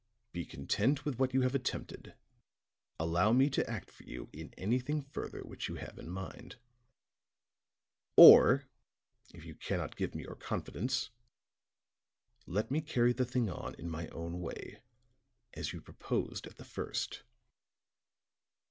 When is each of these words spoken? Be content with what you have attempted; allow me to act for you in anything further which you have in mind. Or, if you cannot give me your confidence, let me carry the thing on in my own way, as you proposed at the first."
Be 0.31 0.47
content 0.47 1.05
with 1.05 1.19
what 1.19 1.31
you 1.35 1.41
have 1.41 1.53
attempted; 1.53 2.15
allow 2.99 3.31
me 3.33 3.51
to 3.51 3.69
act 3.69 3.91
for 3.91 4.03
you 4.03 4.29
in 4.33 4.51
anything 4.57 5.03
further 5.03 5.41
which 5.41 5.67
you 5.69 5.75
have 5.75 5.99
in 5.99 6.09
mind. 6.09 6.55
Or, 8.17 8.65
if 9.31 9.45
you 9.45 9.53
cannot 9.53 9.95
give 9.95 10.15
me 10.15 10.23
your 10.23 10.33
confidence, 10.33 11.11
let 12.47 12.71
me 12.71 12.81
carry 12.81 13.13
the 13.13 13.25
thing 13.25 13.47
on 13.47 13.75
in 13.75 13.91
my 13.91 14.07
own 14.07 14.39
way, 14.41 14.79
as 15.53 15.71
you 15.71 15.79
proposed 15.79 16.47
at 16.47 16.57
the 16.57 16.65
first." 16.65 17.21